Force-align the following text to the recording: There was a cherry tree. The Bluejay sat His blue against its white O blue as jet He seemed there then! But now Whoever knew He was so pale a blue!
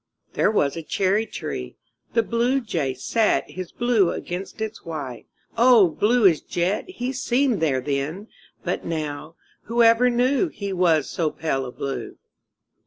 There 0.33 0.49
was 0.49 0.75
a 0.75 0.81
cherry 0.81 1.27
tree. 1.27 1.75
The 2.15 2.23
Bluejay 2.23 2.95
sat 2.95 3.51
His 3.51 3.71
blue 3.71 4.09
against 4.09 4.59
its 4.59 4.83
white 4.83 5.27
O 5.59 5.89
blue 5.89 6.25
as 6.25 6.41
jet 6.41 6.89
He 6.89 7.13
seemed 7.13 7.61
there 7.61 7.81
then! 7.81 8.27
But 8.63 8.83
now 8.83 9.35
Whoever 9.65 10.09
knew 10.09 10.47
He 10.47 10.73
was 10.73 11.07
so 11.07 11.29
pale 11.29 11.67
a 11.67 11.71
blue! 11.71 12.17